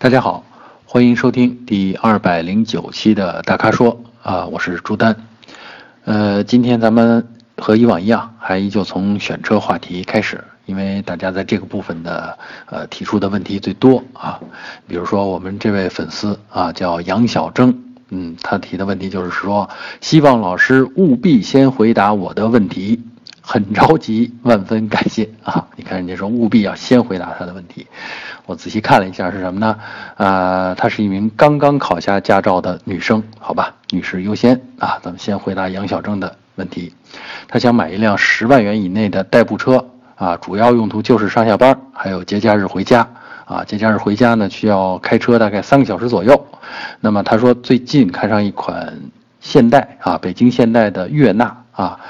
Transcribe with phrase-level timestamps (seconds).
[0.00, 0.44] 大家好，
[0.86, 5.16] 欢迎收听第二百零九期的大咖说啊，我是朱丹。
[6.04, 14.38] 呃，今天咱们和以往一样，还依旧从选车话题开始，因为大家在这个部分的呃提出的问题最多啊。
[14.86, 17.76] 比如说我们这位粉丝啊，叫杨小征，
[18.10, 19.68] 嗯，他提的问题就是说，
[20.00, 23.02] 希望老师务必先回答我的问题。
[23.40, 25.66] 很着急，万分感谢啊！
[25.74, 27.86] 你看人家说务必要先回答他的问题，
[28.48, 29.76] 我仔细看了一下是什么呢？
[30.16, 34.98] 呃，她是一名刚刚考下驾照的女生，好吧，女士优先啊！
[35.02, 36.94] 咱们先回答杨小正的问题，
[37.46, 43.06] 她想买一辆十万元以内的代步车啊，主要用途就是上下班，还有节假日回家
[43.44, 43.62] 啊。
[43.64, 46.46] 节假日回家呢，需要开车大概三个小时左右。
[47.00, 48.98] 那么她说最近看上一款
[49.40, 52.00] 现代啊，北京现代的悦纳啊。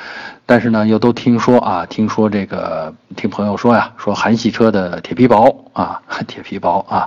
[0.51, 7.07] 但是呢，又都听说啊，听说这个听朋友说呀，说韩系车的铁皮薄啊， 铁皮薄啊，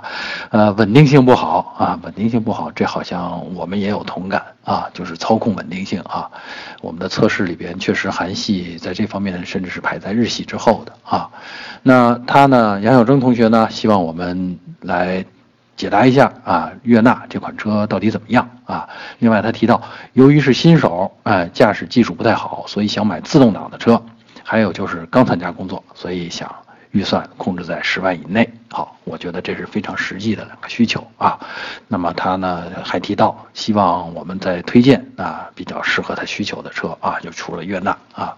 [0.50, 6.30] 呃，稳定性不好啊，稳定性不好，这好像我们也有同感啊，就是操控稳定性啊，
[6.82, 11.28] 我们的测试里边确实韩系在这方面甚至是排在日系之后的啊。
[11.82, 15.24] 那他呢，杨小征同学呢，希望我们来。
[15.76, 18.88] 解答一下啊，悦纳这款车到底怎么样啊？
[19.18, 24.02] 另外，他提到，由于是新手，哎，驾驶技术不太好，所以想买自动挡的车。
[24.44, 26.54] 还有就是刚参加工作，所以想
[26.90, 28.48] 预算控制在十万以内。
[28.70, 31.38] 好，我觉得这是非常实际的两个需求啊。
[31.88, 38.36] 那么他呢还提到，希望我们再推荐啊比较适合他需求的车啊，就除了悦纳啊。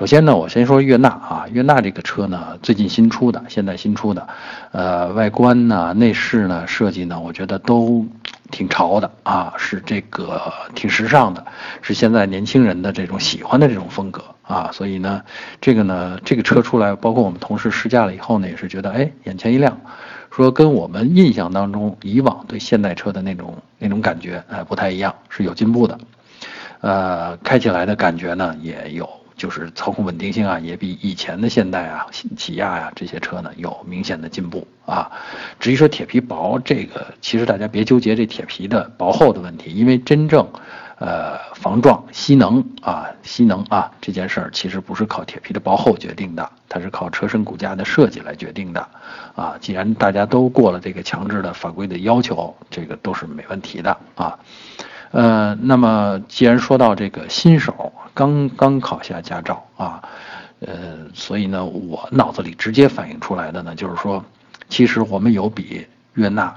[0.00, 4.26] 首先呢，我先说悦纳啊，悦纳这个车呢，最近新出的，现在新出的，
[4.72, 8.06] 呃，外观呢、内饰呢、设计呢，我觉得都
[8.50, 10.40] 挺潮的啊，是这个
[10.74, 11.44] 挺时尚的，
[11.82, 15.20] 是现在年轻人的这种喜欢的这种风格啊，所以呢，
[15.60, 19.78] 这个呢，这个车出来，包括我们同事试驾了以后呢，也是觉得哎，眼前一亮，
[20.30, 25.98] 说跟我们印象当中以往对现代车的那种那种感觉哎不太一样，是有进步的，
[26.80, 29.19] 呃，开起来的感觉呢也有。
[29.40, 32.06] 就是操控稳定性啊，也比以前的现代啊、
[32.36, 35.10] 起亚呀这些车呢有明显的进步啊。
[35.58, 40.46] 至于说铁皮薄这个，其实大家别纠结这铁皮的薄厚的问题，因为真正，
[40.98, 48.86] 呃，防撞、吸能啊、吸能啊这件事儿，其实不是靠铁皮的薄厚决定的，它是靠车身骨架的设计来决定的
[49.34, 49.56] 啊。
[49.58, 54.38] 既然大家都过了这个强制的法规的要求，这个都是没问题的啊。
[55.12, 60.00] 呃，那么既然说到这个新手刚刚考下驾照啊，
[60.60, 60.70] 呃，
[61.14, 64.24] 所以呢，我脑子里直接反映出来的呢，就是说，
[64.68, 65.84] 其实我们有比
[66.14, 66.54] 悦纳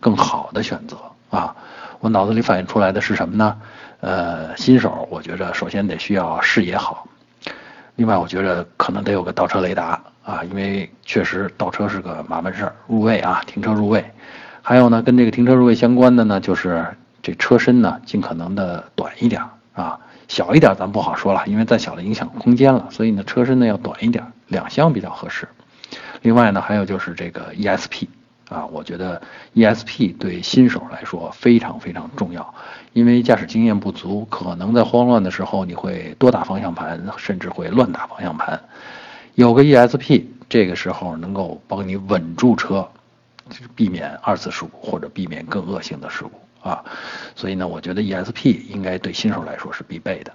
[0.00, 0.96] 更好的选择
[1.28, 1.54] 啊。
[2.00, 3.56] 我脑子里反映出来的是什么呢？
[4.00, 7.06] 呃，新手我觉着首先得需要视野好，
[7.96, 14.02] 另外我觉着可能得有个倒车雷达啊，因为确实倒车是个麻烦事儿，入位啊，停车入位，
[14.62, 16.86] 还有呢，跟这个停车入位相关的呢，就是。
[17.24, 19.42] 这车身呢，尽可能的短一点
[19.72, 19.98] 啊，
[20.28, 25.48] 小一点咱不好说了，因为再小了影响空间了，所以呢，车身呢要短一点，两厢比较合适。
[26.20, 28.08] 另外呢，还有就是这个 ESP
[28.50, 29.22] 啊，我觉得
[29.54, 32.54] ESP 对新手来说非常非常重要，
[32.92, 38.60] 因为驾驶经验不足，可能在慌乱的时候你会多打方向盘，甚至会乱打方向盘。
[39.34, 42.86] 有个 ESP，这个时候能够帮你稳住车，
[43.74, 46.43] 避免二次事故或者避免更恶性的事故。
[46.64, 46.82] 啊，
[47.36, 50.32] 所以呢，我觉得 ESP 应该对新手来说是必备的。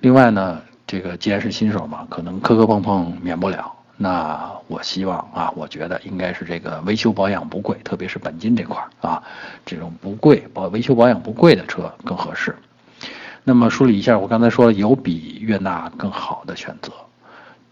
[0.00, 3.74] 另外呢，这个既然是新手嘛，可能磕磕碰碰免不了。
[3.96, 9.20] 那我希望啊，我觉得应该是这个维修保养不贵，特别是钣金这块啊，
[9.66, 12.54] 这种不贵保维修保养不贵的车更合适。
[13.42, 16.92] 那么梳理一下，我刚才说了有比悦纳更好的选择，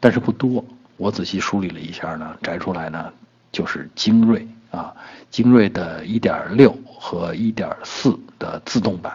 [0.01, 0.65] 但是不多。
[0.97, 3.13] 我仔细梳理了一下呢，摘出来呢
[3.53, 4.45] 就是精锐。
[4.73, 4.91] 啊，
[5.31, 6.75] 精锐的1.6
[7.05, 9.13] 和1.4的自动版，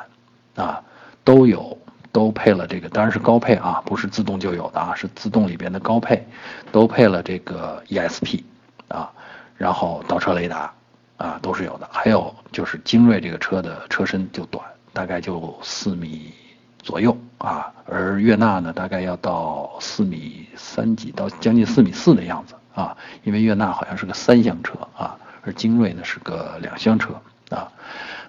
[0.58, 0.84] 啊，
[1.24, 1.78] 都有，
[2.12, 6.28] 都配了这个，当然是高配啊，不是自动就有的啊，是自动里边的高配，
[6.70, 8.44] 都配了这个 ESP，
[8.90, 9.10] 啊，
[9.56, 10.74] 然后倒车雷达，
[11.16, 11.88] 啊，都是有的。
[11.90, 14.62] 还有就是精锐这个车的车身就短，
[14.92, 16.34] 大概就四米
[16.80, 25.18] 左右啊，而悦纳呢，大概要到四米三几到将近四米四的样子啊，因为悦纳好像是个三厢车啊。
[25.44, 27.14] 而精锐呢是个两厢车
[27.50, 27.72] 啊，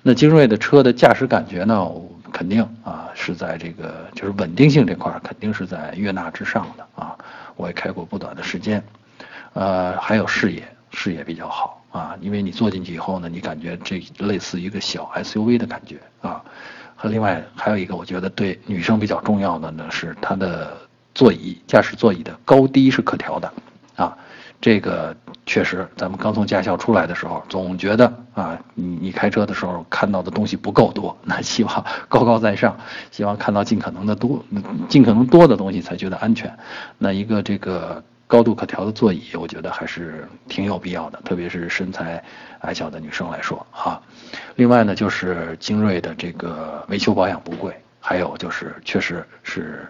[0.03, 1.91] 那精锐的车的驾驶感觉呢，
[2.33, 7.17] 肯定啊是在这个就是稳定性这块肯定是在悦纳之上的啊。
[7.57, 8.83] 我也开过不短的时间，
[9.55, 10.63] 呃，还有视野，
[10.93, 16.43] 视野比较好啊，因为你坐进去以后呢，你感觉这类似一个小 SUV 的感觉啊。
[16.95, 20.77] 和另外还有一个，我觉得对女生比较重要的呢是它的
[21.15, 23.53] 座椅，驾驶座椅的高低是可调的
[23.97, 24.17] 啊。
[24.61, 25.17] 这个
[25.47, 32.77] 确实，咱们刚从驾校出来的时候，总觉得啊，你你开车的时候看到的东西不够多， 那希望高高在上，
[33.13, 34.45] 希望看到尽可能的多，
[34.89, 36.53] 尽可能多的东西才觉得安全。
[36.99, 42.23] 那一个这个高度可调的座椅，我觉得还是挺有必要的，特别是身材
[42.63, 44.03] 矮小的女生来说啊。
[44.57, 49.89] 另外呢，就是精锐的这个维修保养不贵，还有就是确实是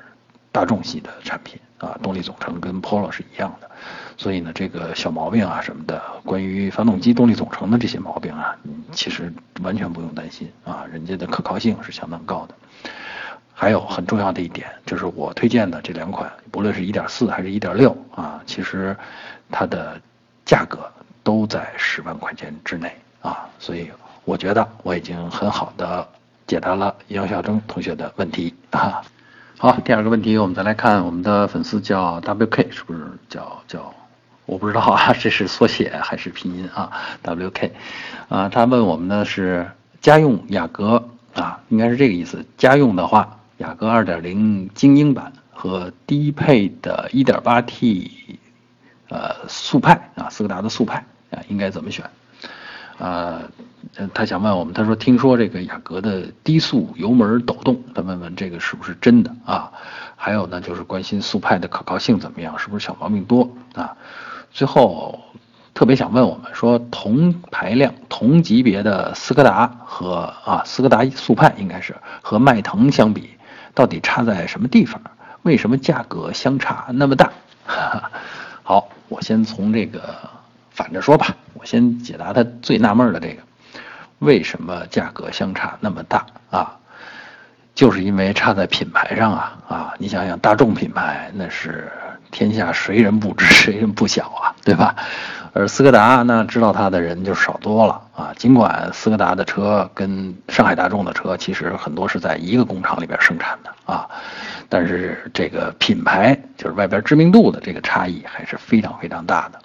[0.52, 3.70] 大众系的产品啊，动力总成跟 Polo 是一样的。
[4.16, 8.56] 所以呢，这个小毛病啊什么的，关于发动机动力总成的这些毛病啊，
[8.92, 9.32] 其实
[9.62, 12.54] 完全不用担心啊，人家的可靠性是相当高的。
[13.54, 18.96] 还有很重要的一点，就是我推荐的这两款，不论是一点四还是一点六啊，其实
[19.50, 20.00] 它的
[20.44, 20.90] 价格
[21.22, 23.90] 都在十万块钱之内啊，所以
[24.24, 26.08] 我觉得我已经很好的
[26.46, 29.02] 解答了杨晓征同学的问题啊。
[29.60, 33.92] 好，第二个问题，我们再来看我们的粉丝叫 WK，是不是叫叫？
[34.46, 36.92] 我不知道啊，这是缩写还是拼音啊
[37.24, 37.72] ？WK，
[38.28, 39.68] 啊，他问我们呢是
[40.00, 42.46] 家用雅阁啊，应该是这个意思。
[42.56, 48.10] 家用的话，雅阁2.0精英版和低配的 1.8T，
[49.08, 52.08] 呃，速派啊，斯柯达的速派啊，应该怎么选？
[52.98, 53.42] 啊，
[54.12, 59.70] 他想问我们，他说听说这个雅阁的低速油门抖动，他问问这个是不是真的啊？
[60.16, 63.96] 还有呢，就是关心速派的可靠性怎么样，是不是小毛病多啊？
[64.50, 65.20] 最后，
[65.74, 73.30] 特别想问我们说，同排量、同级别的斯柯达和啊斯柯达速派应该是和迈腾相比，
[73.74, 75.00] 到底差在什么地方？
[75.42, 77.30] 为什么价格相差那么大？
[78.64, 80.02] 好，我先从这个
[80.78, 83.42] 反着说吧，我先解答他最纳闷的这个，
[84.20, 86.76] 为什么价格相差那么大啊？
[87.74, 89.94] 就是因为差在品牌上啊啊！
[89.98, 91.90] 你想想，大众品牌那是。
[92.30, 94.94] 天下谁人不知， 谁人不晓啊，对吧？
[95.54, 98.34] 而斯柯达那知道它的人就少多了啊。
[98.36, 104.06] 尽管斯柯达的车跟上海大众的车其实很多是在一个工厂里边生产的啊，
[104.68, 109.58] 但是这个品牌就是外边知名度的这个差异还是非常非常大的。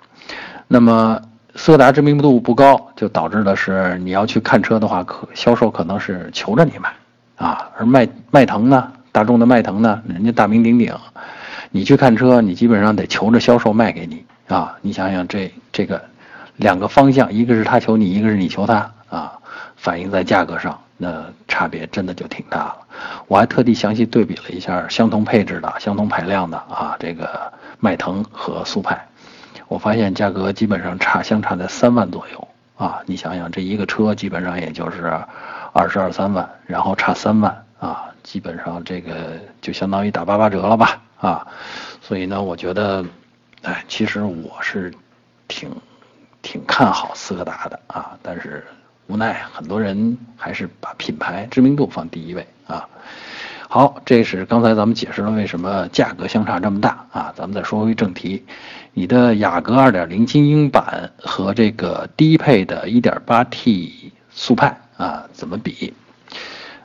[0.74, 1.22] 那么
[1.54, 6.92] 斯柯达知名度不高，就导致的是你要去看车的话，可销售可能是求着你买
[7.36, 7.70] 啊。
[7.78, 10.92] 而迈迈腾呢，大众的迈腾呢，人家大名鼎鼎。
[11.70, 14.76] 你去看车，你基本上得求着销售卖给你啊！
[14.82, 16.02] 你想想这这个
[16.56, 19.34] 两个方向，一个是他求你，一个是你求他啊，
[19.76, 22.78] 反映在价格上，那差别真的就挺大了。
[23.28, 29.08] 我还特地详细对比了一下相同配置的、相同排量的啊，这个迈腾和速派，
[29.74, 32.48] 我发现价格基本上差相差在三万左右
[32.78, 33.02] 啊！
[33.08, 35.20] 你想想这一个车基本上也就是
[35.72, 41.02] 二十二三万，然后差三万啊，基本上这个就相当于打八八折了吧？
[41.20, 41.48] 啊，
[42.02, 43.04] 所以呢，我觉得，
[43.64, 44.94] 哎，其实我是
[45.48, 45.68] 挺
[46.44, 48.64] 挺看好斯柯达的啊，但是
[49.08, 52.88] 无奈很多人还是把品牌知名度放第一位啊。
[53.68, 57.34] 好，这是刚才咱们解释了为什么价格相差这么大啊。
[57.36, 58.46] 咱们再说回正题，
[58.94, 65.94] 你的雅阁2.0精英版和这个低配的 1.8T 速派啊怎么比？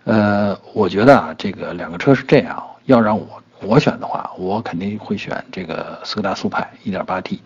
[0.05, 3.26] 呃，我觉得啊，这个两个车是这样，要让我。
[3.60, 7.38] 我选的话，我肯定会选这个斯柯达速派 1.8T，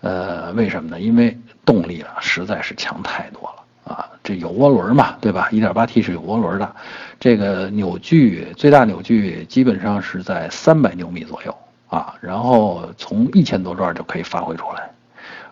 [0.00, 1.00] 呃，为什么呢？
[1.00, 6.76] 因为动力啊实在是强太多了啊，这有涡轮嘛，对吧？1.8T 是有涡轮的，
[7.18, 11.52] 这个扭矩最大扭矩基本上是在300牛米左右
[11.88, 14.90] 啊，然后从一千多转就可以发挥出来，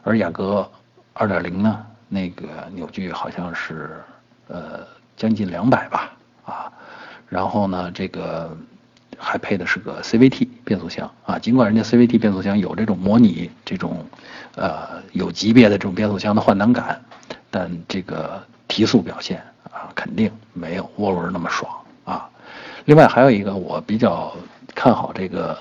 [0.02, 0.70] 而雅阁
[1.14, 4.02] 2.0呢，那个扭矩好像是
[4.48, 4.80] 呃
[5.16, 6.12] 将近200吧
[6.44, 6.72] 啊，
[7.28, 8.56] 然后呢这个。
[9.16, 14.04] 还配的是个 CVT 变速箱啊，尽管人家 CVT 变速箱有这种模拟这种，
[14.56, 17.00] 呃，有级别的这种变速箱的换挡感，
[17.48, 19.40] 但这个提速表现
[19.72, 21.72] 啊，肯定没有涡轮那么爽
[22.04, 22.28] 啊。
[22.86, 24.36] 另外还有一个我比较
[24.74, 25.56] 看好这个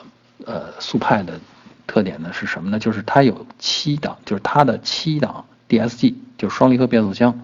[0.45, 1.39] 呃速派的
[1.87, 2.79] 特点呢是什么呢？
[2.79, 7.39] 就是它有七档，就是它的七档 DSG 就是双离合变速箱。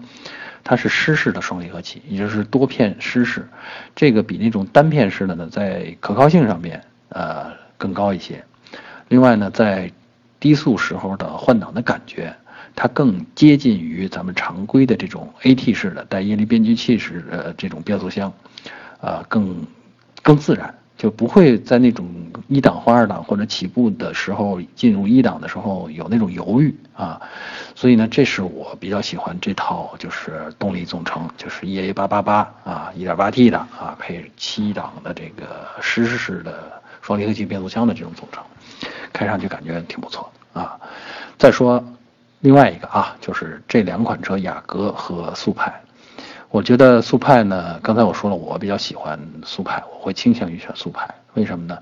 [0.62, 3.48] 它是湿式的双离合器，也就是多片湿式，
[3.96, 8.44] 这个比那种单片式的呢，在可靠性上面呃更高一些。
[9.08, 9.90] 另外呢，在
[10.38, 12.36] 低速时候的换挡的感觉，
[12.76, 18.30] 它更接近于咱们常规的这种 AT 式的带液力变矩器式的这种变速箱，
[19.00, 19.66] 啊，更
[20.22, 20.74] 更自然。
[21.00, 22.06] 就不会在那种
[22.46, 27.18] 一档或二档或者起步的时候进入一档的时候有那种犹豫啊，
[27.74, 38.44] 所以呢，这是我比较喜欢这套就是动力总成，就是 EA 八八八啊，1.8T 的啊，配七档的这个湿式的双离合器变速箱的这种总成，
[39.10, 40.78] 开上去感觉挺不错啊。
[41.38, 41.82] 再说
[42.40, 45.80] 另外一个啊，就是这两款车雅阁和速派，
[46.50, 51.78] 我觉得速派呢，刚才我说了，我比较喜欢速派，我会倾向于选速派，为什么呢？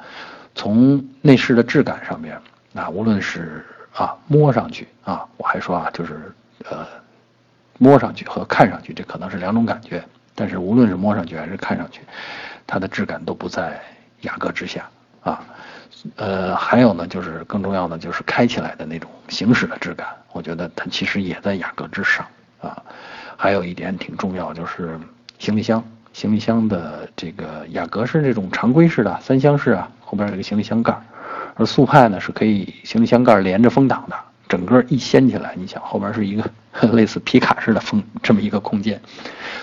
[0.55, 2.39] 从内饰的质感上面
[2.75, 6.33] 啊，无论是啊摸上去啊，我还说啊，就是
[6.69, 6.87] 呃
[7.79, 12.03] 摸上去和看上去这可能是两种感觉，但是无论是摸上去还是看上去，
[12.67, 13.81] 它的质感都不在
[14.23, 14.87] 雅阁之下
[15.23, 15.43] 啊。
[16.17, 22.27] 呃，还有呢，就是更重要的就是开起来的那种行驶的质感，我觉得它其实也在雅阁之上
[22.61, 22.83] 啊。
[23.41, 24.99] 还有一点挺重要，就是
[25.39, 30.93] 行李箱，行李箱的这个雅阁是这种常规式的三厢式啊，后边有个行李箱盖，
[31.55, 34.17] 而速派呢是可以行李箱盖连着风挡的，
[34.49, 36.51] 整个一掀起来，你想后边是一个
[36.93, 39.01] 类似皮卡式的风这么一个空间，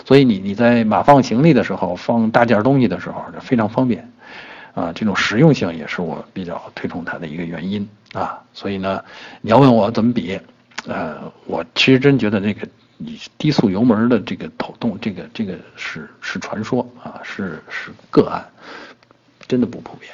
[0.06, 4.10] 所以你你在码放行李的时候，放大件东西的时候就非常方便。
[4.74, 9.02] 啊，这种实用性也是我比较推崇它的一个原因啊，所以呢，
[9.40, 10.38] 你要问我怎么比，
[10.86, 12.68] 呃，我其实真觉得那个
[12.98, 18.46] 你低速油门的这个抖动，这个这个是是传说啊，是是个案，
[19.48, 20.12] 真的不普遍，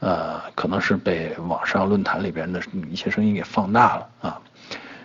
[0.00, 4.40] 呃，可能是被网上论坛里边的一些声音给放大了啊，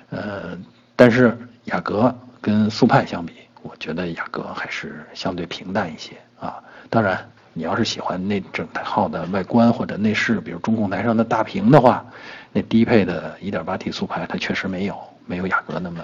[0.09, 0.57] 呃，
[0.95, 7.29] 但是雅阁跟速派相比，我觉得雅阁还是相对平淡一些啊，当然。
[7.53, 12.05] 你要是喜欢那整套的外观或者内饰，比如中控台上的大屏的话，
[12.53, 16.01] 那低配的 1.8T 速派它确实没有没有雅阁那么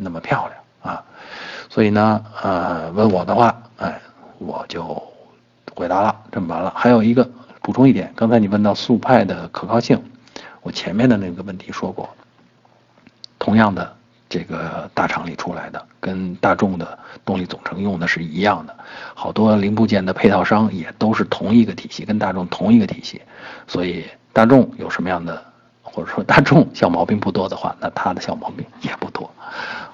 [0.00, 1.04] 那么漂亮啊。
[1.68, 4.00] 所以呢，呃，问我的话，哎，
[4.38, 5.02] 我就
[5.74, 6.72] 回答了，这么完了。
[6.76, 7.28] 还有一个
[7.62, 10.02] 补充一点，刚才你问到速派的可靠性，
[10.62, 12.08] 我前面的那个问题说过，
[13.38, 13.96] 同样的。
[14.32, 18.72] 这个大厂里出来的，跟大众的动力总成用的是一样的，
[19.12, 23.20] 好多零部件的配套商也都是同一个体系，跟大众同一个体系，
[23.66, 25.42] 所以大众有什么样的，
[25.82, 29.28] 或者说大众小毛病不多的话，那它的小毛病也不多，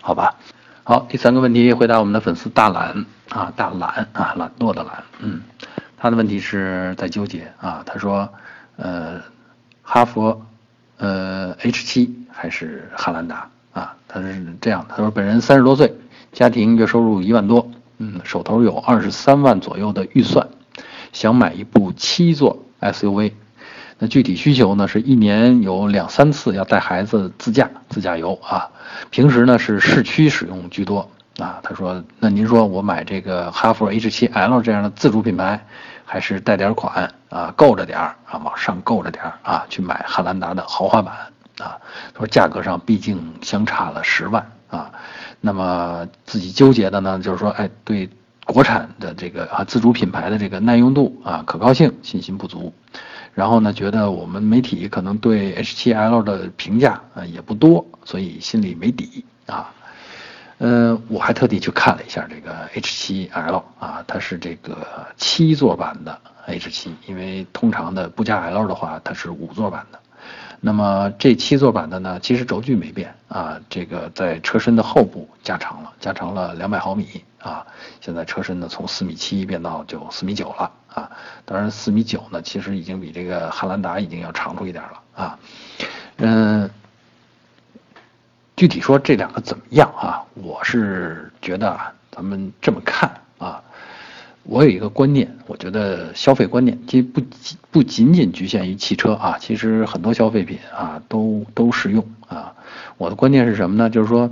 [0.06, 0.36] 好吧？
[0.84, 5.42] 好，第三个问题回答我们的粉丝大懒啊，大懒啊，懒惰的懒，嗯，
[5.96, 8.32] 他的问题是在纠结啊，他说，
[8.76, 9.20] 呃，
[9.82, 10.46] 哈佛，
[10.98, 13.50] 呃，H7 还是汉兰达？
[13.72, 15.92] 啊，他是这样的，他说本人三十多岁，
[16.30, 20.46] 家庭月收入一万多，嗯，手头有二十三万左右的预算，
[21.12, 23.32] 想买一部七座 SUV，
[23.98, 28.68] 那具体需求呢是一年有两三次要带孩子自驾自驾游啊，
[29.10, 31.60] 平时呢是市区使用居多啊。
[31.62, 35.64] 他说，那您说我买这个哈弗 H7L 这样的自主品牌，
[36.04, 41.14] 还是贷点款啊，够着点儿啊，往上够着点儿啊，去买汉兰达的豪华版？
[41.58, 41.78] 啊，
[42.12, 44.90] 他说价格上毕竟相差了十万啊，
[45.40, 48.10] 那么自己纠结的呢，就是说，哎，对
[48.44, 52.74] 国产的这个啊自主品牌的这个耐用度啊可靠性信心不足，
[53.36, 59.70] 然后呢，觉得我们媒体可能对 H7L 的评价啊也不多，所以心里没底啊。
[60.56, 64.78] 呃，我还特地去看了一下这个 H7L 啊，它是这个
[65.18, 70.00] 七座版的 H7，因为通常的不加 L 的话，它是五座版的。
[70.58, 77.66] 那么这七座版的呢，其实轴距没变啊，这个在车身的后部加长了，加长了两百毫米啊。
[78.00, 81.10] 现在车身呢从四米七变到就四米九了啊。
[81.44, 85.38] 当然四米九呢，其实已经比这个汉兰达已经要长出一点了啊。
[86.16, 86.70] 嗯，
[88.56, 90.24] 具体说这两个怎么样啊？
[90.34, 93.62] 我是觉得啊，咱们这么看啊。
[94.48, 97.20] 我有一个观念，我觉得消费观念其实不
[97.72, 102.54] 不仅仅局限于汽车啊，其实很多消费品啊都都适用啊。
[102.96, 103.90] 我的观念是什么呢？
[103.90, 104.30] 就是说，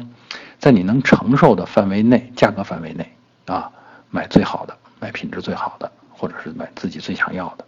[0.59, 3.13] 在你能承受的范围内，价格范围内
[3.47, 3.71] 啊，
[4.11, 7.65] 买最好的，买品质最好的，或者是买自己最想要的，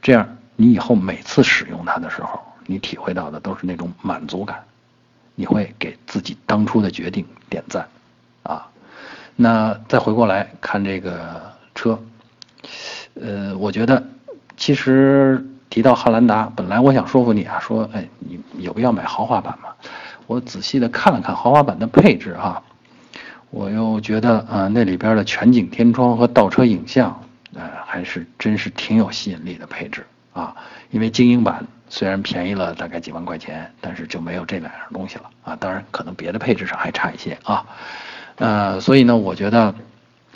[0.00, 4.62] 这样你以后每次使用它的时候，你体会到的都是那种满足感，
[5.34, 7.86] 你会给自己当初的决定点赞
[8.42, 8.68] 啊。
[9.36, 11.50] 那再回过来看这个。
[11.74, 11.98] 车，
[13.14, 14.04] 呃，我觉得
[14.58, 19.70] 其实提到汉兰达，本来我想说服你啊，说，哎，你有必要买豪华版吗？
[20.26, 22.62] 我仔细的看了看豪华版的配置哈，
[23.50, 27.22] 我又觉得啊，那里边的全景天窗和倒车影像，
[27.54, 30.56] 呃，还是真是挺有吸引力的配置啊。
[30.90, 35.56] 因为精英版虽然便宜了大概几万块钱，但是就没有这两样东西了啊。
[35.56, 37.64] 当然，可能别的配置上还差一些啊。
[38.36, 39.74] 呃，所以呢，我觉得。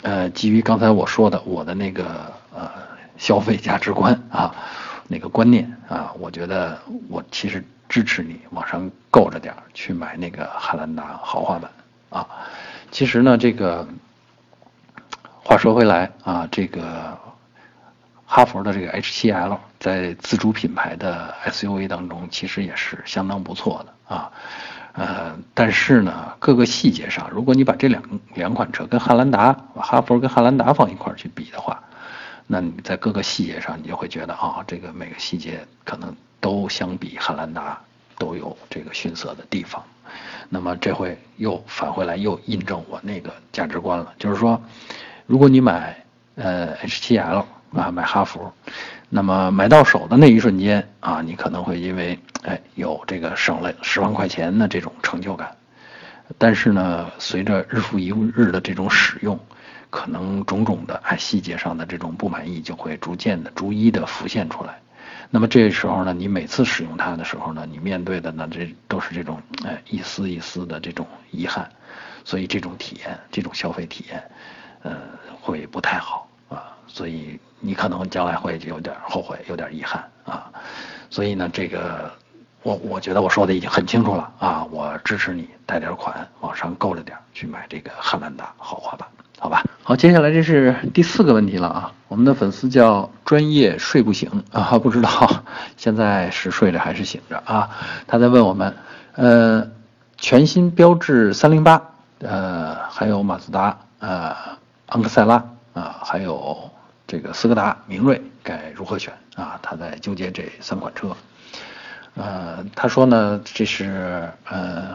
[0.03, 2.69] 呃，基于刚才我说的我的那个呃
[3.17, 4.53] 消费价值观啊，
[5.07, 6.77] 那个观念啊，我觉得
[7.09, 11.71] 我其实支持你往上够着点儿去买那个汉兰达豪华版
[12.09, 12.27] 啊。
[12.91, 13.87] 其实呢，这个
[15.43, 17.17] 话说回来啊，这个
[18.25, 24.31] 哈弗的这个 H7L 在自主品牌的 SUV 当中，其实也是相当不错的啊。
[24.93, 28.01] 呃，但是呢，各个细节上，如果你把这两
[28.33, 31.83] 两款车跟汉兰达、把哈弗跟汉兰达放一块儿去比的话，
[32.47, 37.79] 那你在各个细节上，你就会觉得啊，这个每个细节可能都相比汉兰达
[38.17, 39.83] 都有这个逊色的地方。
[40.49, 44.61] 那么这回又返回来，又印证我那个价值观了，就是说，
[45.25, 46.03] 如果你买
[46.35, 48.51] 呃 H7L 啊，买哈弗。
[49.09, 55.55] 那么买到手的那一瞬间啊，你可能会因为哎有这个省了十万块钱的这种成就感，
[56.37, 59.39] 但是呢，随着日复一日的这种使用，
[59.89, 64.79] 可能种种的哎细节上的这种不满意就会逐渐的、逐一的浮现出来。
[65.29, 71.69] 那么这时候呢，你每次使用它的时候呢，你面对的呢这都是这种哎一丝一丝的这种遗憾，
[72.23, 74.23] 所以这种体验、这种消费体验，
[74.83, 74.97] 呃，
[75.41, 77.39] 会不太好啊，所以。
[77.59, 80.45] 你可能将来会有点后悔，有点遗憾啊，
[81.09, 82.13] 所以呢，这个
[82.61, 89.63] 我我觉得我说的已经很清楚了啊，我支持你贷点款，往上够着点去买这个汉兰达豪华版，好吧？
[89.83, 95.09] 好，接下来这是第四个问题了啊，我们的粉丝叫专业睡不醒啊，不知道
[95.77, 97.69] 现在是睡着还是醒着啊？
[98.07, 98.75] 他在问我们，
[99.13, 99.67] 呃，
[100.17, 101.81] 全新标致三零八，
[102.19, 104.35] 呃，还有马自达，呃，
[104.87, 106.69] 昂克赛拉啊，还有。
[107.09, 109.57] 这个斯柯达明锐该如何选啊？
[109.61, 111.15] 他在纠结这三款车。
[112.15, 114.89] 呃，他说呢，这是呃，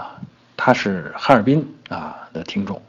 [0.64, 2.80] 他是哈尔滨啊的听众，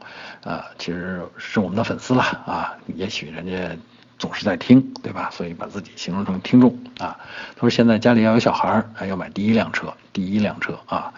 [0.44, 2.72] 啊，其实是我们的粉丝了啊。
[2.94, 3.76] 也许人家
[4.16, 5.28] 总是在听，对吧？
[5.32, 7.18] 所以把自己形容成听众啊。
[7.56, 11.12] 他说现在家里要有小孩儿，要买第一辆车，第一辆车啊，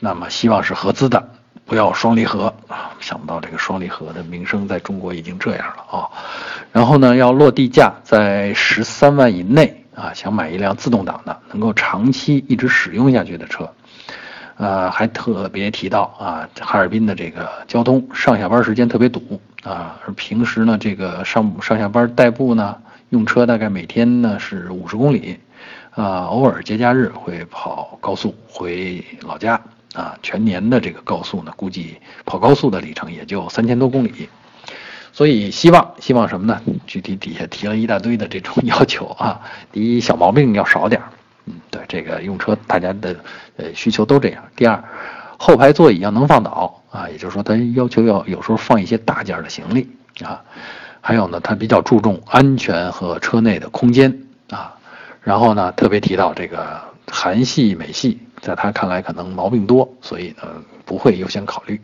[0.00, 1.28] 那么希望是合资的。
[1.64, 2.90] 不要双离合啊！
[2.98, 6.10] 想不到这个双离合的名声在中国已经这样了啊！
[6.72, 13.72] 然后呢，要落地价在十三万以内啊，想买一辆自动挡的，能够长期一直使用下去的车。
[14.60, 22.76] 呃，还特别提到啊，哈尔滨的这个交通上下班时间特别堵啊，而平时呢，这个上上下班代步呢，
[23.08, 25.38] 用车大概每天呢是五十公里，
[25.92, 29.58] 啊，偶尔节假日会跑高速回老家。
[29.92, 34.28] 啊，全年的这个高速呢，估计跑高速的里程也就三千多公里，
[35.12, 36.60] 所以希望希望什么呢？
[36.86, 39.40] 具体底下提了一大堆的这种 要求啊。
[39.72, 41.10] 第一，小毛病要少点儿，
[41.46, 43.16] 嗯，对，这个用车大家的
[43.56, 44.42] 呃需求都这样。
[44.56, 44.82] 第二，
[45.38, 49.88] 后排座椅要能放倒啊，也就是说他要求要有时候放一些大件的行李
[50.24, 50.42] 啊。
[51.00, 54.18] 还有呢，他比较注重安全和车内的空间
[54.50, 54.74] 啊。
[55.22, 58.20] 然后呢，特别提到这个韩系美系。
[58.40, 60.48] 在他看来，可能毛病多，所以呢
[60.86, 61.78] 不会优先考虑。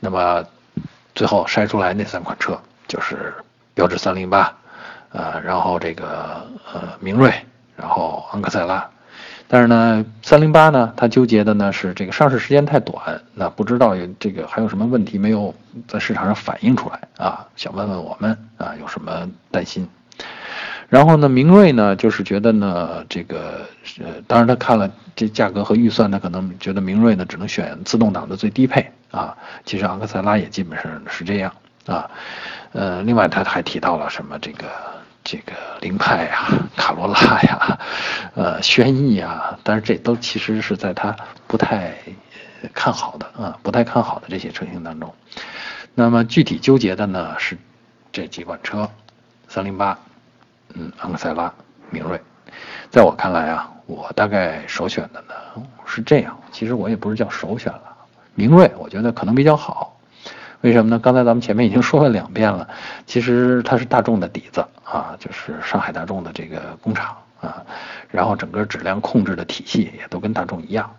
[0.00, 0.42] 那么
[1.14, 3.34] 最后筛出来那三款车就是
[3.74, 4.50] 标致三零八，
[5.10, 7.34] 呃，然后这个呃明锐，
[7.76, 8.88] 然后昂克赛拉。
[9.46, 15.54] 但是呢，三零八呢，他纠结的呢是这个上市时间太短，那不知道有这个还有什么问题没有
[15.86, 17.46] 在市场上反映出来啊？
[17.54, 19.86] 想问问我们啊，有什么担心？
[20.88, 23.66] 然后呢，明锐呢，就是觉得呢，这个
[23.98, 29.36] 呃，当然他看了这价格和预算，他可能觉得明锐呢只能选自动挡的最低配啊。
[29.64, 31.52] 其实昂克赛拉也基本上是这样
[31.86, 32.10] 啊。
[32.72, 34.66] 呃，另外他还提到了什么这个
[35.22, 36.48] 这个凌派呀、
[36.84, 37.78] 卡罗拉呀、
[38.34, 41.16] 呃轩逸呀，但是这都其实是在他
[41.46, 41.94] 不太
[42.74, 45.14] 看好的啊，不太看好的这些车型当中。
[45.94, 47.56] 那么具体纠结的呢是
[48.12, 48.86] 这几款车，
[49.48, 49.98] 三零八。
[50.74, 51.50] 嗯，昂克赛拉、
[51.88, 52.20] 明锐，
[52.90, 55.34] 在我看来啊，我大概首选的呢
[55.86, 56.38] 是这样。
[56.52, 57.96] 其实我也不是叫首选了，
[58.34, 59.93] 明锐我觉得可能比较好。
[60.64, 60.98] 为什么呢？
[60.98, 62.66] 刚才咱们前面已经说了两遍了，
[63.04, 67.62] 其实它是大众的底子啊，就是上海大众的这个工厂啊，
[68.10, 70.90] 然后整个质量控制的体系也都跟大众一样。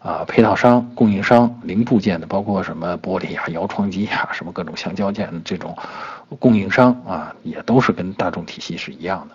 [0.00, 5.74] 啊，配套商、供应商、零部件的，包括什么玻璃啊、摇窗机啊， 什么各种橡胶件这种
[6.38, 9.26] 供应商啊，也都是跟大众体系是一样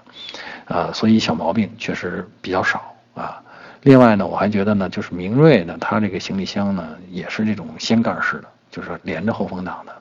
[0.69, 3.41] 的，啊，所以小毛病确实比较少啊。
[3.81, 9.93] 另外呢，我还觉得呢，就是明锐呢，它这个行李箱呢，也是这种掀盖式的，就是连着后风挡的，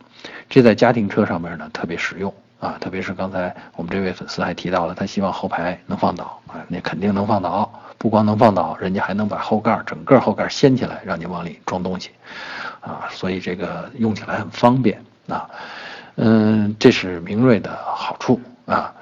[0.48, 7.70] 这在家庭车上面呢特别实用啊，特别是刚才我们这位粉丝还提到了，他希望后排能放倒啊，那肯定能放倒。
[7.98, 12.10] 不光能放倒，人家还能把后盖整个后盖掀起来，让你往里装东西，
[12.80, 15.50] 啊，所以这个用起来很方便啊。
[16.16, 18.94] 嗯，这是明锐的好处啊。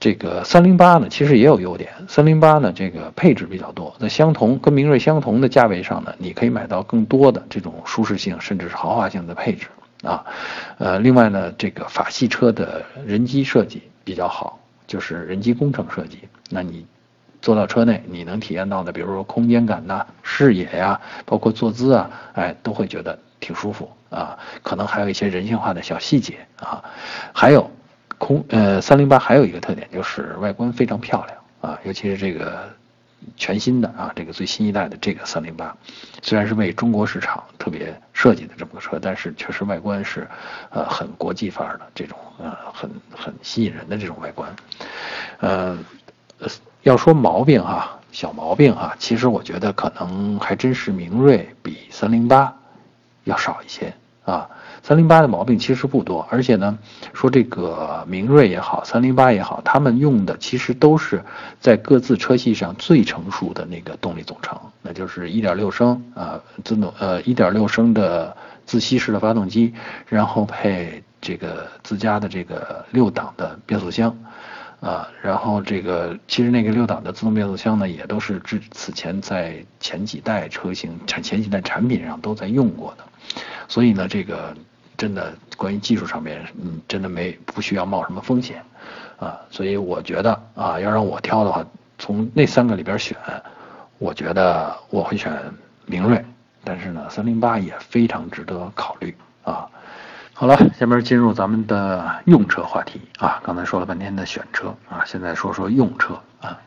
[0.00, 1.92] 这个三零八呢，其实也有优点。
[2.06, 9.66] 三零八呢，这个配置比较多，在相同跟明锐相同的价位上呢，你可以买到更多的这种舒适性甚至是豪华性的配置
[10.02, 10.24] 啊。
[10.78, 14.58] 呃，另外呢，这个法系车的人机设计比较好。
[14.86, 16.20] 就是人机工程设计。
[16.48, 16.86] 那你
[17.42, 24.38] 坐到车内，你能体验到的，比如说空间感呐、视野呀，包括坐姿啊，哎，都会觉得挺舒服啊。
[24.62, 26.82] 可能还有一些人性化的小细节啊。
[27.34, 27.70] 还有
[28.18, 31.38] 空呃，三零八还有一个特点就是外观非常漂亮
[31.72, 32.68] 啊，尤其是这个。
[33.36, 35.76] 全新的啊，这个最新一代的这个三零八，
[36.22, 40.26] 虽然是为中国市场特别设计的这么个车，但是确实外观是，
[40.70, 44.54] 呃，很国际范儿的这种，呃，很很吸引人的这种外观。
[45.40, 45.76] 呃，
[46.84, 52.56] 要说毛病哈，小毛病哈，其实我觉得可能还真是明锐比三零八
[53.24, 53.92] 要少一些
[54.24, 54.48] 啊。
[54.82, 56.78] 三零八的毛病其实不多，而且呢，
[57.12, 61.22] 说这个明锐也好，三零八也好，他们用的其实都是
[61.60, 69.74] 在各自车系上最成熟的那个动力总成，那就是一点六升啊自动呃一点六升的自吸式的发动机，
[70.06, 74.16] 然后配这个自家的这个六档的变速箱，
[74.80, 83.04] 啊，然后这个其实那个六档的自动变速箱呢，也都是之此前在前几代车型产前几代产品上都在用过的，
[83.68, 84.52] 所以呢这个。
[84.96, 88.60] 真的，关于技术上面，嗯，真的没不需要冒什么风险，
[89.20, 91.64] 啊，所以我觉得啊，要让我挑的话，
[92.00, 93.16] 从那三个里边选，
[93.98, 95.32] 我觉得我会选
[95.86, 96.24] 明锐，
[96.64, 99.70] 但是呢，三零八也非常值得考虑啊。
[100.34, 106.58] 好了，下面进入咱们的用车话题啊，刚才说了半天的选车啊，现在说说用车啊，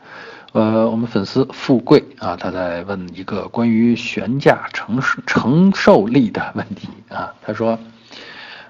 [0.52, 7.78] 呃，我们粉丝富贵啊，他在问一个关于悬架承受承受力的问题啊，他说。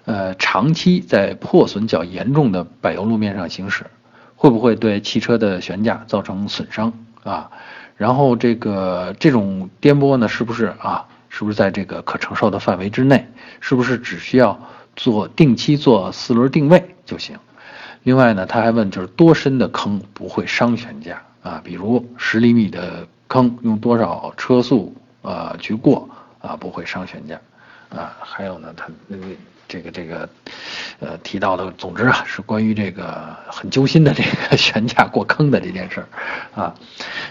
[0.04, 3.86] 呃，长期在破损较严重的柏油路面上行驶，
[4.34, 6.92] 会不会对汽车的悬架造成损伤
[7.22, 7.48] 啊？
[7.96, 11.06] 然后这个这种颠簸呢，是不是啊？
[11.28, 13.28] 是不是在这个可承受的范围之内？
[13.60, 14.60] 是不是只需要
[14.96, 17.36] 做定期做四轮定位就行？
[18.02, 21.60] 另外呢，他还问，就是多深的坑不会伤悬架啊？
[21.62, 26.08] 比如十厘米的坑，用多少车速啊去过
[26.40, 27.40] 啊不会伤悬架
[27.90, 28.16] 啊？
[28.20, 29.24] 还有呢，他那个。
[29.68, 30.28] 这个这个，
[31.00, 36.74] 呃，提到的，总之啊，是关于这个很揪心的这个悬架过坑的这件事儿，啊，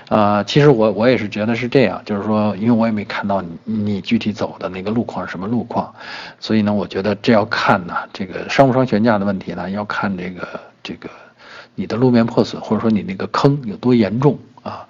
[0.10, 5.94] 啊，其实我我也是觉得是这样，就是说，因为我也没看到你你具体走的那个路况是什么路况，
[6.40, 11.12] 所以呢，我觉得这要看呢，这个伤不伤悬架的问题呢，要看这个这个
[11.76, 14.88] 你的路面破损或者说你那个坑有多严重啊，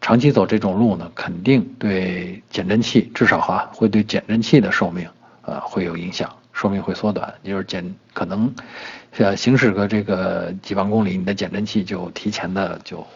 [0.00, 5.08] 长期走这种路呢，肯定对减震器至少哈会对减震器的寿命
[5.42, 6.30] 啊会有影响。
[6.58, 8.50] 寿命会缩短，就是减可能，
[9.18, 13.06] 呃，行驶个这个几万公里，你的减震器就提前的就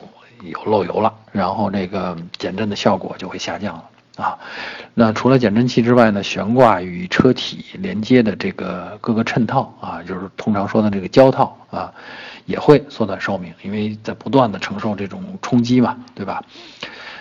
[0.43, 3.85] 有漏油了，然后这个减震的效果就会下降了
[4.23, 4.39] 啊。
[4.93, 11.95] 那除了减震器之外呢，悬挂与车体连接的这个各个衬套啊，就是通常说的这个胶套啊，
[12.51, 16.45] 也会缩短寿命，因为在不断的承受这种冲击嘛，对吧？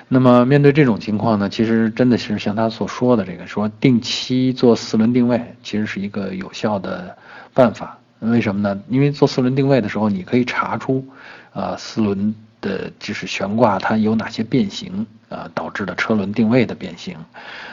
[0.08, 7.16] 那么面对这种情况呢，其实真的是像他所说的这个，说定期做四轮定位，其实是一个有效的
[7.54, 8.00] 办法。
[8.20, 8.82] 为什么呢？
[8.90, 11.06] 因为做四轮定位的时候，你可以查出，
[11.54, 12.34] 呃，四轮。
[12.62, 17.16] 的就是悬挂它有哪些变形啊导致的车轮定位的变形，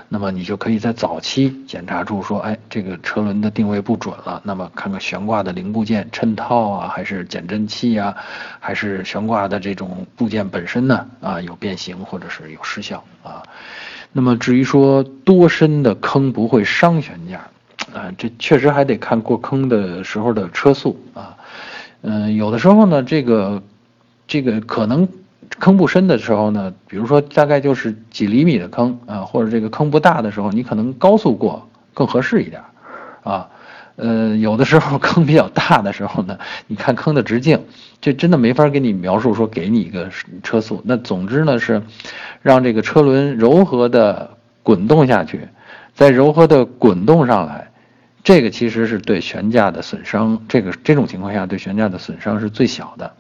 [0.09, 8.15] 那么你就可以在早期检查出说，哎，这个车轮的定位不准了，那么看看悬挂的零部件衬套啊，还是减震器啊，
[8.61, 13.43] 还是悬挂的这种部件本身呢啊有变形或者是有失效啊。
[14.13, 17.39] 那么至于说多深的坑不会伤悬架
[17.93, 21.37] 啊，这确实还得看过坑的时候的车速啊，
[22.03, 23.63] 嗯，有的时候呢这个。
[24.29, 25.09] 这个可能
[25.59, 32.63] 坑不深的时候呢，比如说大概就是几厘米的坑啊，或者这个坑不大的时候，你可能高速过更合适一点，
[33.23, 33.49] 啊，
[33.97, 37.65] 呃，有的时候坑比较大的时候呢，你看坑的直径，
[38.01, 40.11] 这真的没法给你描述说给你一个
[40.43, 40.83] 车速。
[40.85, 41.83] 那总之呢是，
[42.43, 44.31] 让这个车轮柔和的
[44.63, 45.49] 滚动下去，
[45.95, 47.71] 再柔和的滚动上来，
[48.23, 53.15] 这个其实是对悬架的损伤，这个这种情况下对悬架的损伤是最小的。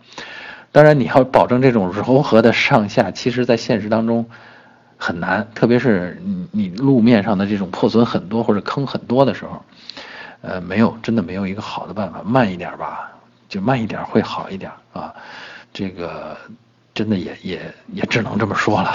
[0.76, 4.26] 当然，你要保证这种柔和的上下，其实，在现实当中
[4.98, 9.64] 很难，特别是你路面上的这种破损很多或者坑很多的时候，
[10.42, 13.10] 呃，没有真的没有一个好的办法，慢一点吧，
[13.48, 15.14] 就慢一点会好一点啊。
[15.72, 16.36] 这个
[16.92, 18.92] 真的也也也只能这么说了，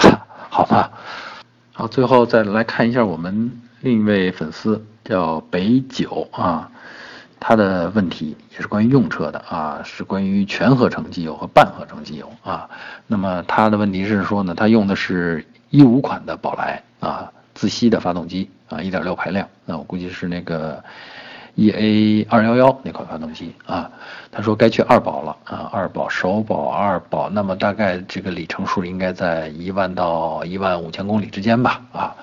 [0.50, 0.88] 好吗？
[1.72, 6.70] 好，最后再来看一下我们另一位粉丝叫北九啊。
[7.44, 12.70] 他的问题也是关于用车的啊，是关于全合成机油和半合成机油啊。
[13.08, 19.48] 那么他的问题是说呢，他用的是一五款的宝来啊，自吸的发动机啊，一点六排量。
[19.64, 20.80] 那我估计是那个
[21.56, 23.90] EA 二幺幺那款发动机啊，
[24.30, 32.14] 他说该去二保了啊，二保首保二保，那么大概这个里程数应该在一万到一万五千公里之间吧啊，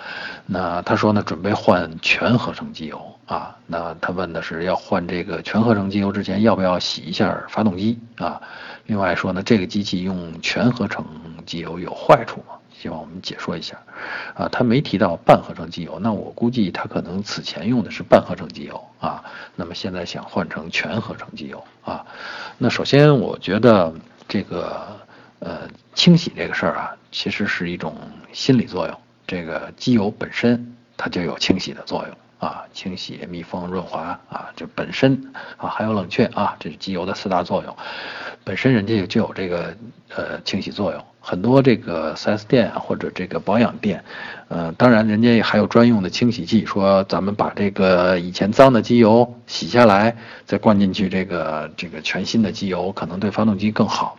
[0.45, 8.41] 那他说呢准备换全合成机油啊，那他问的是要换这个全合成机油之前要不要洗一下发动机啊？
[8.87, 11.05] 另外说呢这个机器用全合成
[11.45, 12.55] 机油有坏处吗？
[12.73, 13.77] 希望我们解说一下，
[14.33, 19.23] 啊，他没提到半合成机油，那我估计他可能此前用的是半合成机油啊，
[19.55, 22.03] 那么现在想换成全合成机油啊，
[22.57, 23.93] 那首先我觉得
[24.27, 24.97] 这个
[25.37, 27.95] 呃清洗这个事儿啊，其实是一种
[28.33, 32.17] 心理作用，这个机油本身它就有清洗的作用。
[32.39, 37.75] 啊，清洗、密封、润滑啊，这本身啊还有冷却啊，这是机油的四大作用，
[38.43, 39.75] 本身人家就有这个
[40.15, 41.03] 呃清洗作用。
[41.21, 44.03] 很多这个 4S 店或者这个保养店，
[44.47, 54.17] 呃，当然人家还有专用的清洗剂，说咱们把这个以前脏的机油洗下来，再灌进去这个这个全新的机油，可能对发动机更好。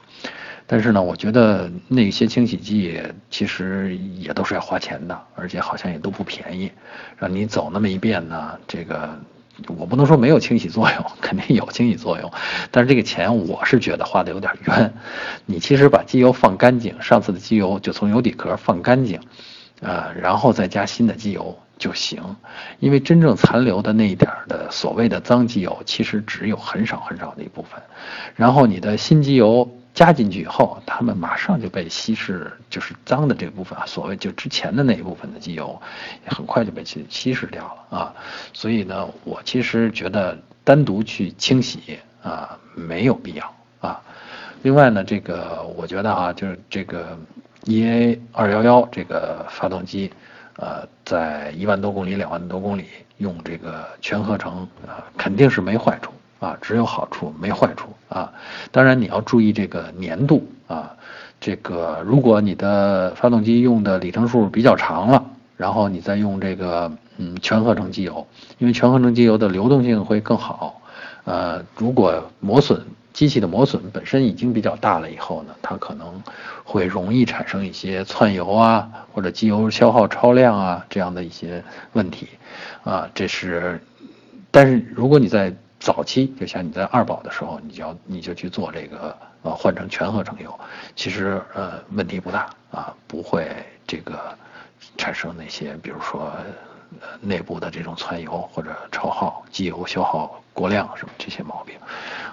[0.73, 6.71] 但是呢，我觉得那些清洗剂其实也都是要花钱的，而且好像也都不便宜。
[7.19, 9.19] 让你走那么一遍呢，这个
[9.67, 12.31] 我不能说没有清洗作用，肯定有清洗作用。
[12.71, 14.95] 但是这个钱我是觉得花的有点冤。
[15.45, 19.19] 你其实把机油放干净，上次的机油就从油底壳放干净，
[19.81, 22.23] 呃，然后再加新的机油就行。
[22.79, 27.83] 因为真正残留的那一点的所谓的脏机油，其实只有很少很少的一部分。
[28.37, 29.69] 然后你的新机油。
[29.93, 35.81] 加进去以后，它们马上就被稀释，就是脏的这部分啊，所谓就之前的那一部分的机油，
[36.25, 38.15] 也很快就被稀稀释掉了啊。
[38.53, 44.01] 所以呢，我其实觉得单独去清洗啊没有必要啊。
[44.63, 47.19] 另外呢，这个我觉得啊，就是这个
[47.65, 50.13] EA 二幺幺这个发动机，
[50.57, 52.87] 呃，在一万多公里、两万多公里
[53.19, 56.13] 用这个全合成啊，肯定是没坏处。
[56.41, 58.33] 啊，只有好处没坏处啊！
[58.73, 60.91] 当然你要注意这个粘度啊，
[61.39, 65.25] 这个如果你的发动机用的里程数比较长了，
[65.59, 68.27] 然后你再用这个嗯全合成机油，
[68.57, 70.81] 因为全合成机油的流动性会更好。
[71.25, 76.23] 呃，如果磨损机器的磨损本身已经比较大了以后呢，它可能
[76.65, 82.29] 会容易产生一些窜油啊，或者机油消耗超量啊这样的一些问题
[82.83, 83.07] 啊。
[83.15, 83.79] 这是，
[84.51, 90.61] 但是如果你在早期就像你在二保的时候，你就要你就去做这个呃换成全合成油，
[90.95, 93.51] 其实呃问题不大啊，不会
[93.87, 94.37] 这个
[94.99, 96.31] 产生那些比如说
[97.23, 101.75] 内部的这种窜油或者超耗机油消耗过量什么这些毛病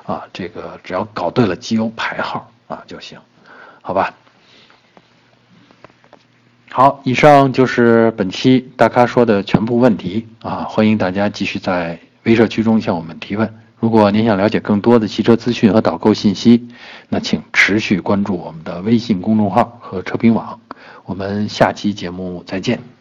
[0.06, 3.18] 啊，这个只要搞对了机油排号啊就行，
[3.82, 4.14] 好吧？
[6.70, 11.98] 好，以上就是本期大咖说的全部问题啊，欢迎大家继续在。
[12.28, 13.52] 微社区中向我们提问。
[13.80, 16.68] 如果您想了解更多的汽车资讯和导购信息，
[17.08, 20.60] 那请持续关注我们的微信公众号和车评网。
[21.06, 22.97] 我们下期节目再见。